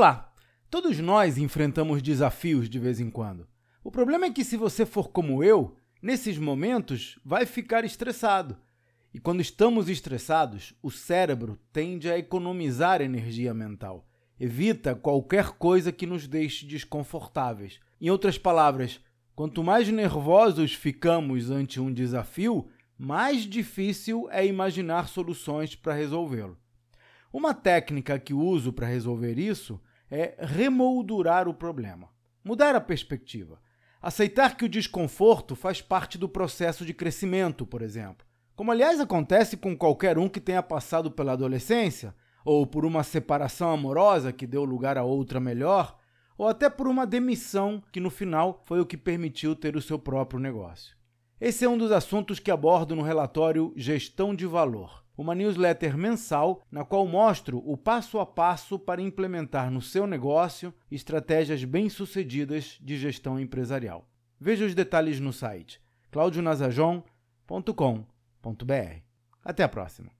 [0.00, 0.32] Olá!
[0.70, 3.46] Todos nós enfrentamos desafios de vez em quando.
[3.84, 8.56] O problema é que, se você for como eu, nesses momentos vai ficar estressado.
[9.12, 14.08] E quando estamos estressados, o cérebro tende a economizar energia mental.
[14.40, 17.78] Evita qualquer coisa que nos deixe desconfortáveis.
[18.00, 19.02] Em outras palavras,
[19.36, 26.56] quanto mais nervosos ficamos ante um desafio, mais difícil é imaginar soluções para resolvê-lo.
[27.30, 29.78] Uma técnica que uso para resolver isso
[30.10, 32.08] é remoldurar o problema,
[32.44, 33.60] mudar a perspectiva,
[34.02, 38.26] aceitar que o desconforto faz parte do processo de crescimento, por exemplo.
[38.56, 43.70] Como, aliás, acontece com qualquer um que tenha passado pela adolescência, ou por uma separação
[43.70, 45.98] amorosa que deu lugar a outra melhor,
[46.36, 49.98] ou até por uma demissão que no final foi o que permitiu ter o seu
[49.98, 50.96] próprio negócio.
[51.40, 56.62] Esse é um dos assuntos que abordo no relatório Gestão de Valor uma newsletter mensal
[56.72, 62.96] na qual mostro o passo a passo para implementar no seu negócio estratégias bem-sucedidas de
[62.96, 64.08] gestão empresarial.
[64.40, 65.78] Veja os detalhes no site
[66.10, 69.02] claudionazajon.com.br.
[69.44, 70.10] Até a próxima!